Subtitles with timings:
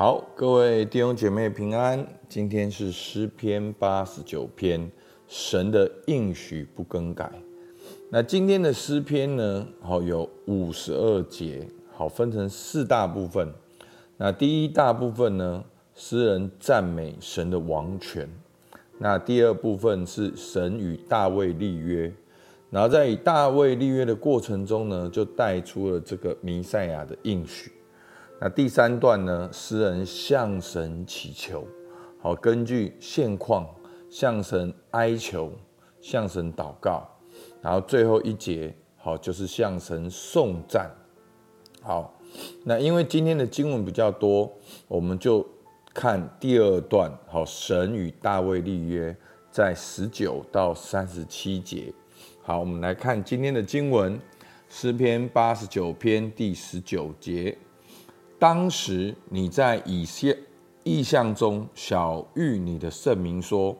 [0.00, 2.02] 好，各位弟兄姐妹平安。
[2.26, 4.90] 今天是诗篇八十九篇，
[5.28, 7.30] 神的应许不更改。
[8.08, 13.52] 那今天的诗篇呢，好有五十二节，好分成四大部分。
[14.16, 15.62] 那第一大部分呢，
[15.94, 18.26] 诗人赞美神的王权。
[18.96, 22.10] 那第二部分是神与大卫立约，
[22.70, 27.70] 然后在与大卫立约的过程中呢，就带出了这个弥赛亚的应许。
[28.42, 31.62] 那第三段呢，诗人向神祈求，
[32.22, 33.68] 好，根据现况
[34.08, 35.52] 向神哀求，
[36.00, 37.06] 向神祷告，
[37.60, 40.90] 然后最后一节，好，就是向神颂赞。
[41.82, 42.18] 好，
[42.64, 44.50] 那因为今天的经文比较多，
[44.88, 45.46] 我们就
[45.92, 49.14] 看第二段，好，神与大卫立约，
[49.50, 51.92] 在十九到三十七节。
[52.42, 54.18] 好，我们来看今天的经文，
[54.70, 57.58] 诗篇八十九篇第十九节。
[58.40, 60.34] 当时你在以些
[60.82, 63.76] 意象中晓諭你的圣名说：“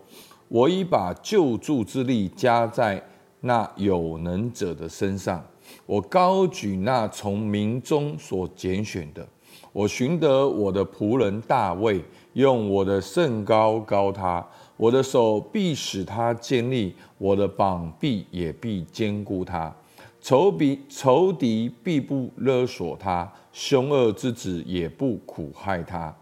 [0.49, 3.03] 我已把救助之力加在
[3.41, 5.43] 那有能者的身上，
[5.87, 9.27] 我高举那从民中所拣选的，
[9.73, 12.05] 我寻得我的仆人大卫，
[12.35, 19.75] 用我的圣膏高他，我的手必使他坚立，我的膀臂也必坚固他。”
[20.21, 26.15] 仇敌仇敌必不勒索他，凶恶之子也不苦害他。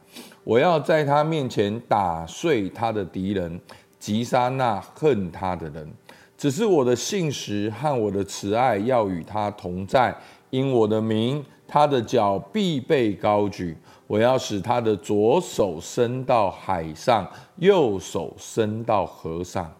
[0.44, 3.60] 我要在他面前打碎他的敌人，
[3.98, 5.86] 击杀那恨他的人。
[6.36, 10.16] 只是我的信实和我的慈爱要与他同在，
[10.50, 13.76] 因我的名，他的脚必被高举。
[14.06, 19.70] 我要使他的左手伸到海上，右手伸到河上。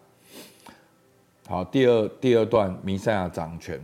[1.47, 3.81] 好，第二第二段，弥赛亚掌权。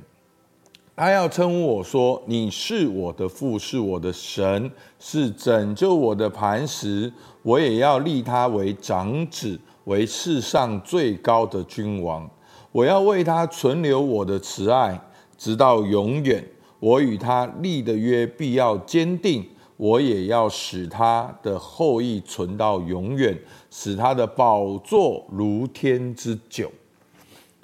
[0.98, 7.12] 他要称呼我说：“你是我的父，是我的神，是拯救我的磐石。
[7.42, 12.30] 我也要立他为长子，为世上最高的君王。
[12.72, 14.98] 我要为他存留我的慈爱，
[15.38, 16.42] 直到永远。
[16.80, 19.46] 我与他立的约必要坚定。
[19.78, 23.38] 我也要使他的后裔存到永远，
[23.70, 26.72] 使他的宝座如天之久。”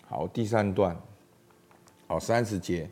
[0.10, 0.94] 好，第三段，
[2.08, 2.90] 好，三十节。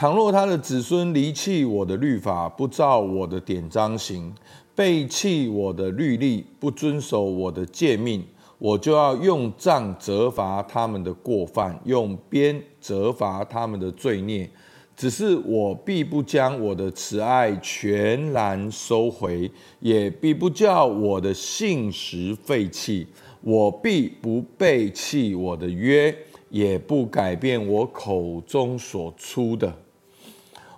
[0.00, 4.34] 倘若他的子孙离弃我的律法，不照我的典章行，
[4.74, 8.24] 背弃我的律例，不遵守我的诫命，
[8.58, 14.48] 我就要用杖责罚他们的过犯，用鞭责罚他们的罪孽。
[14.96, 19.50] 只是我必不将我的慈爱全然收回，
[19.80, 23.06] 也必不叫我的信实废弃。
[23.42, 26.16] 我必不背弃我的约，
[26.48, 29.70] 也不改变我口中所出的。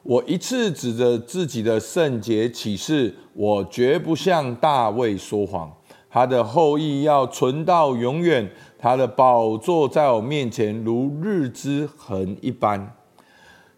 [0.02, 5.72] 我一次指着自己的圣洁起誓，我绝不向大卫说谎。
[6.10, 12.94] 他的后裔要存到永远，他的宝座在我面前如日之恒一般，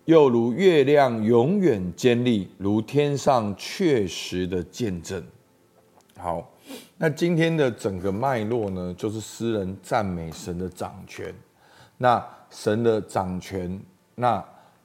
[0.07, 5.23] 又如月亮永远坚立，如天上确实的见证。
[6.17, 6.51] 好，
[6.97, 11.33] 那今天的整个脉络呢，就是诗人赞美神的掌权。
[11.99, 13.79] 那神的掌权，
[14.15, 14.43] 那。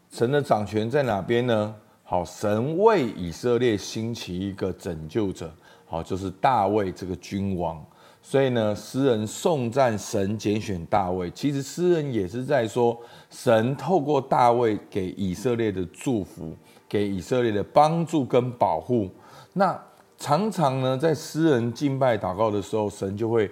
[0.10, 1.76] 神的掌权在哪边呢？
[2.04, 5.52] 好，神为以色列兴起一个拯救者，
[5.86, 7.84] 好，就是大卫这个君王。
[8.22, 11.30] 所以呢，诗人颂赞神拣选大卫。
[11.32, 13.00] 其实诗人也是在说，
[13.30, 19.10] 神透过大卫给以色列的祝福，给以色列的帮助跟保护。
[19.54, 19.80] 那
[20.18, 23.50] 常常呢，在诗人敬拜祷告的时候，神就会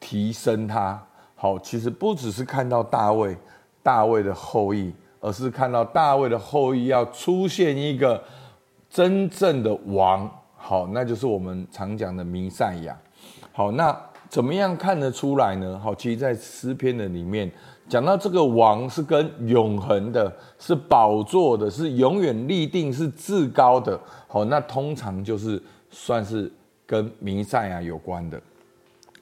[0.00, 1.00] 提升他。
[1.36, 3.36] 好，其实不只是看到大卫，
[3.82, 4.92] 大卫的后裔。
[5.20, 8.22] 而是看到大卫的后裔要出现一个
[8.88, 12.98] 真正的王，好，那就是我们常讲的弥赛亚。
[13.52, 13.94] 好，那
[14.28, 15.78] 怎么样看得出来呢？
[15.78, 17.50] 好，其实，在诗篇的里面
[17.88, 24.00] 讲到这个王是跟永恒的，是宝座的，是永远立定，是至高的。
[24.26, 26.50] 好，那通常就是算是
[26.86, 28.40] 跟弥赛亚有关的。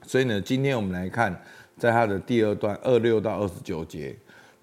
[0.03, 1.35] 所以呢，今天我们来看，
[1.77, 4.17] 在他的第二段二六到二十九节。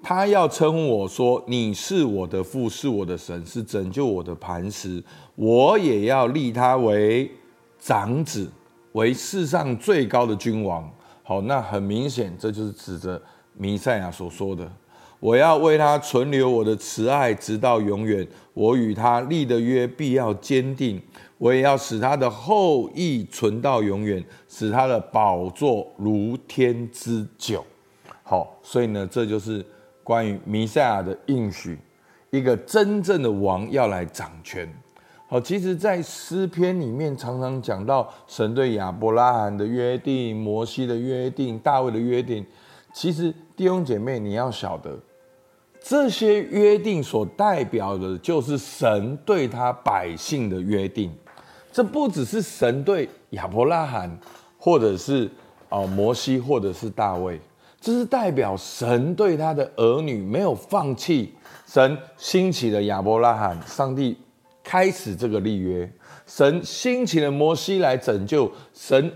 [0.07, 5.03] 他要称我说：“你是我的父，是我的神，是拯救我的磐石。
[5.33, 7.27] 我也要立他为
[7.79, 8.47] 长子，
[8.91, 10.87] 为世上最高的君王。”
[11.25, 13.19] 好，那很明显，这就是指着
[13.57, 14.71] 弥赛亚所说的
[15.19, 18.27] ：“我要为他存留我的慈爱，直到永远。
[18.53, 21.01] 我与他立的约必要坚定。
[21.39, 27.65] 我也要使他的后裔存到永远，使他的宝座如天之久。”
[28.21, 29.65] 好，所以呢，这就是。
[30.05, 31.79] 关于弥赛亚的应许，
[32.29, 34.71] 一个真正的王要来掌权。
[35.27, 42.45] 好，其实，在诗篇里面常常讲到神对亚伯拉罕的约定、摩西的约定、大卫的约定。
[42.93, 44.95] 其实弟兄姐妹，你要晓得，
[45.81, 51.11] 这些约定所代表的，就是神对他百姓的约定。
[51.71, 54.15] 这不只是神对亚伯拉罕，
[54.59, 55.27] 或者是
[55.69, 57.41] 啊摩西，或者是大卫，
[57.85, 61.31] 这是代表神对他的儿女没有放弃。
[61.67, 64.17] 神兴起了亚伯拉罕，上帝
[64.63, 65.87] 开始这个立约；
[66.25, 69.13] 神兴起了摩西来拯救，神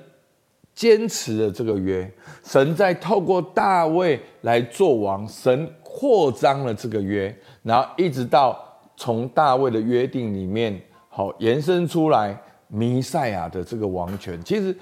[0.75, 2.07] 坚持了这个约；
[2.43, 8.55] 神在透过大卫来做王，神扩张了这个约，然后一直到
[8.95, 10.79] 从大卫的约定里面，
[11.09, 12.39] 好延伸出来。
[12.67, 14.77] 弥赛亚的这个王权，其实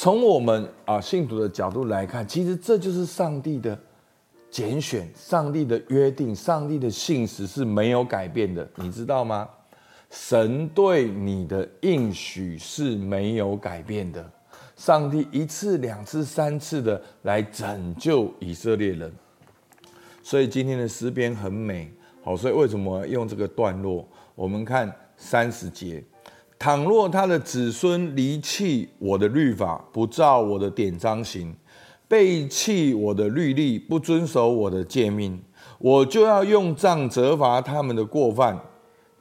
[0.00, 3.76] 从我们啊信徒的角度来看，其实这就是上帝的
[4.48, 9.48] 拣选，上帝的约定，上帝的信实是没有改变的，你知道吗？
[10.08, 14.24] 神对你的应许是没有改变的，
[14.76, 19.12] 上帝一次、两次、三次的来拯救以色列人，
[20.22, 21.92] 所以今天的诗篇很美，
[22.22, 24.06] 好，所以为什么用这个段落？
[24.36, 26.04] 我们看三十节。
[26.58, 31.54] 倘若他的子孙离弃我的律法，不照我的典章行，
[32.08, 35.40] 背弃我的律例，不遵守我的诫命，
[35.78, 38.60] 我就要用杖责罚他们的过犯，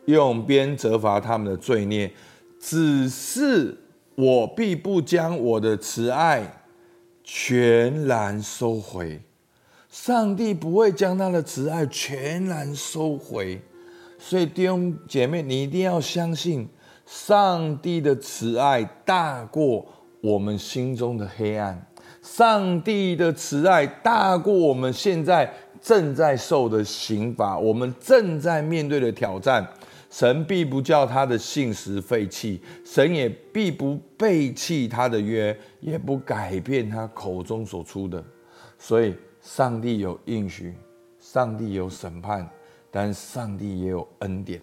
[0.05, 2.11] 用鞭责罚他们的罪孽。
[2.59, 3.77] 只是
[4.15, 6.63] 我必不将我的慈爱
[7.23, 9.21] 全然收回。
[9.91, 13.61] 上帝不会将他的慈爱全然收回。
[14.17, 16.67] 所以弟兄姐妹，你一定要相信。
[17.07, 19.85] 上帝的慈爱大过
[20.19, 21.87] 我们心中的黑暗，
[22.21, 25.49] 上帝的慈爱大过我们现在
[25.81, 29.65] 正在受的刑罚，我们正在面对的挑战。
[30.09, 38.21] 神必不叫他的信实废弃，神也必不背弃他的约，也不改变他口中所出的。
[38.77, 40.73] 所以，上帝有应许，
[41.21, 42.49] 上帝有审判，
[42.91, 44.61] 但上帝也有恩典。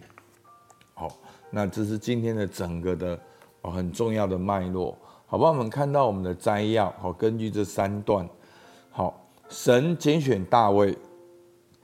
[0.92, 1.08] 好。
[1.56, 3.16] 那这是今天的整个的
[3.62, 5.46] 很重要的脉络，好吧？
[5.50, 8.28] 我们看到我们的摘要，好，根据这三段，
[8.90, 10.98] 好，神拣选大卫，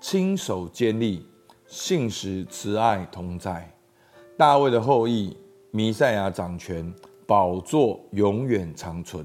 [0.01, 1.25] 亲手建立，
[1.69, 3.73] 信实慈爱同在，
[4.37, 5.37] 大卫的后裔
[5.71, 6.93] 弥赛亚掌权，
[7.25, 9.25] 宝座永远长存。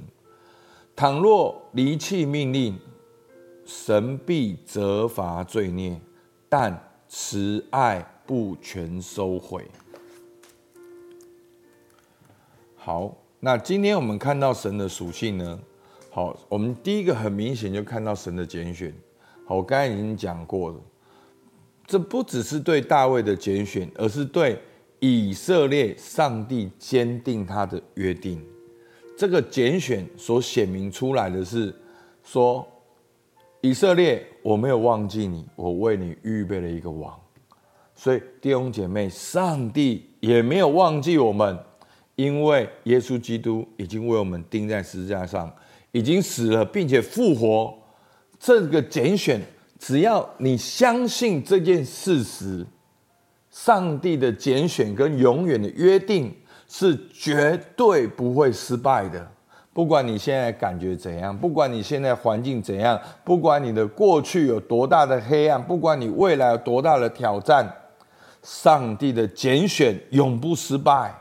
[0.96, 2.78] 倘若离弃命令，
[3.66, 6.00] 神必责罚罪孽，
[6.48, 9.68] 但慈爱不全收回。
[12.86, 15.60] 好，那今天我们看到神的属性呢？
[16.12, 18.94] 好，我们第一个很明显就看到神的拣选。
[19.44, 20.76] 好，我刚才已经讲过了，
[21.88, 24.60] 这不只是对大卫的拣选，而是对
[25.00, 28.40] 以色列上帝坚定他的约定。
[29.18, 31.74] 这个拣选所显明出来的是
[32.24, 32.64] 说，
[33.62, 37.20] 以色列，我没有忘记你，我为你预备了一个王。
[37.96, 41.58] 所以弟兄姐妹，上帝也没有忘记我们。
[42.16, 45.54] 因为耶稣基督已经为我们钉在十字架上，
[45.92, 47.74] 已经死了，并且复活。
[48.40, 49.42] 这个拣选，
[49.80, 52.66] 只要你相信这件事实，
[53.50, 56.34] 上帝的拣选跟永远的约定
[56.68, 59.26] 是绝对不会失败的。
[59.74, 67.70] 不管你现在感觉怎样，不管你现在环境怎样，不管你的过去有多大的黑暗，不管你未来有多大的挑战，
[68.42, 71.14] 上帝的拣选永不失败。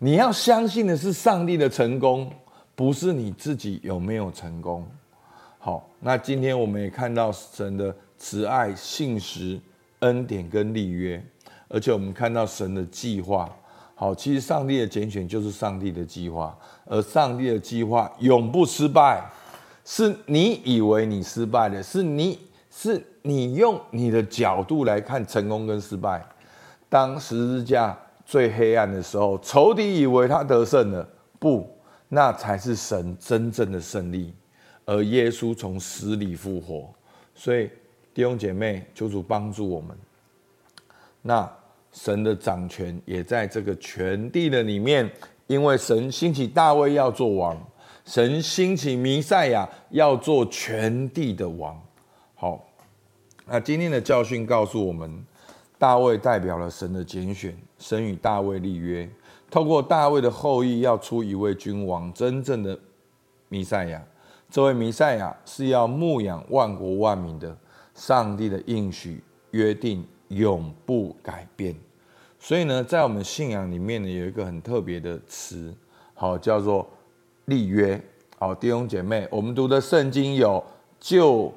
[0.00, 2.30] 你要相信的是上帝的成功，
[2.76, 4.86] 不是你自己有没有成功。
[5.58, 9.60] 好，那今天我们也看到神的慈爱、信实、
[9.98, 11.20] 恩典跟立约，
[11.66, 13.52] 而且我们看到神的计划。
[13.96, 19.28] 好，其实上帝的拣选就是上帝的计划，而上帝的计划永不失败。
[19.84, 22.38] 是你以为你失败了，是你
[22.70, 26.24] 是你用你的角度来看成功跟失败。
[26.88, 27.98] 当十字架。
[28.28, 31.08] 最黑暗的时候，仇敌以为他得胜了，
[31.38, 31.66] 不，
[32.10, 34.34] 那才是神真正的胜利。
[34.84, 36.92] 而耶稣从死里复活，
[37.34, 37.70] 所以
[38.12, 39.96] 弟兄姐妹，求主帮助我们。
[41.22, 41.50] 那
[41.90, 45.10] 神的掌权也在这个全地的里面，
[45.46, 47.56] 因为神兴起大卫要做王，
[48.04, 51.80] 神兴起弥赛亚要做全地的王。
[52.34, 52.62] 好，
[53.46, 55.24] 那今天的教训告诉我们。
[55.80, 59.08] 大卫代表了神的拣选，神与大卫立约，
[59.50, 62.78] 透过大卫的后裔要出一位君王，真正的
[63.48, 64.04] 弥赛亚。
[64.50, 67.56] 这位弥赛亚是要牧养万国万民的，
[67.94, 71.74] 上帝的应许约定永不改变。
[72.38, 75.74] 所以呢，在我们信仰里面呢，有一个很特别的词，
[76.14, 76.88] 好，叫做
[77.44, 78.00] 立约。
[78.38, 80.64] 好，弟兄姐妹，我们读的圣经有
[81.00, 81.52] 旧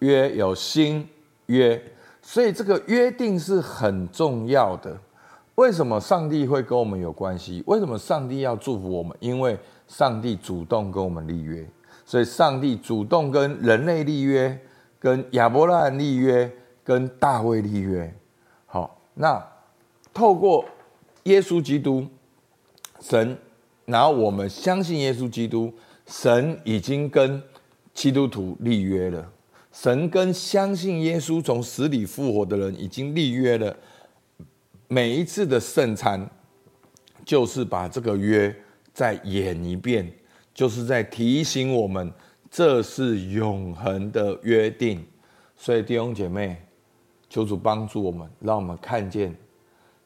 [0.00, 1.06] 约，有新
[1.46, 1.80] 约，
[2.22, 4.98] 所以这个约定是很重要的。
[5.60, 7.62] 为什么上帝会跟我们有关系？
[7.66, 9.14] 为什么上帝要祝福我们？
[9.20, 11.68] 因为上帝主动跟我们立约，
[12.06, 14.58] 所以上帝主动跟人类立约，
[14.98, 16.50] 跟亚伯拉罕立约，
[16.82, 18.10] 跟大卫立约。
[18.64, 19.46] 好，那
[20.14, 20.64] 透过
[21.24, 22.06] 耶稣基督，
[22.98, 23.36] 神，
[23.84, 25.70] 然后我们相信耶稣基督，
[26.06, 27.42] 神已经跟
[27.92, 29.30] 基督徒立约了。
[29.70, 33.76] 神跟相信耶稣从死里复活的人已经立约了。
[34.92, 36.28] 每一次的圣餐，
[37.24, 38.52] 就是把这个约
[38.92, 40.12] 再演一遍，
[40.52, 42.12] 就是在提醒我们，
[42.50, 45.06] 这是永恒的约定。
[45.56, 46.60] 所以弟兄姐妹，
[47.28, 49.32] 求主帮助我们，让我们看见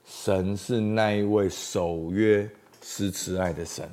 [0.04, 2.46] 神是那一位守约
[2.82, 3.88] 施慈爱的神。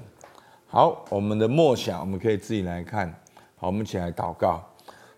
[0.68, 3.08] 好，我们的默想，我们可以自己来看。
[3.56, 4.62] 好，我们一起来祷告。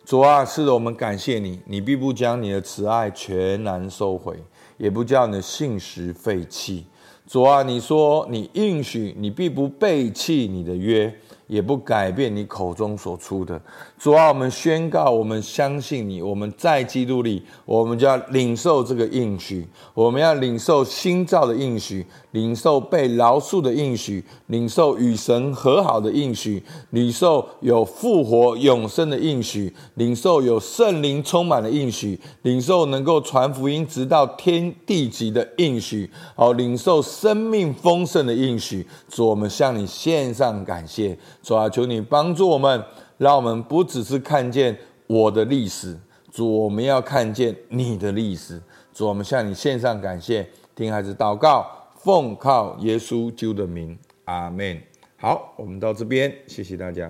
[0.06, 4.38] 主啊，是的，我们感谢你，你必不将你的慈爱全然收回。
[4.78, 6.86] 也不叫你的信实废弃，
[7.28, 11.14] 主啊，你说你应许，你必不背弃你的约。
[11.48, 13.62] 也不改变你口中所出的。
[14.00, 22.04] 主啊，我们宣告，我们相信你，我们在基督里，我们就要领受这个应许，我们要领受新造的应许，
[22.34, 38.86] 领受被饶恕的应许，领受与神和好的应许，领受有复活永生的应许，领受有圣灵充满的应许，领受能够传福音直到天地极的应许，好，领受生命丰盛的应许。
[39.08, 41.18] 主，我们向你献上感谢。
[41.44, 42.84] 主啊，求你帮助我们，
[43.18, 44.76] 让我们不只是看见
[45.06, 45.98] 我的历史，
[46.32, 48.60] 主，我们要看见你的历史。
[48.92, 51.66] 主，我们向你献上感谢，听孩子祷告，
[52.04, 54.78] 奉靠耶稣救的名，阿门。
[55.16, 57.10] 好，我们到这边，谢谢大家。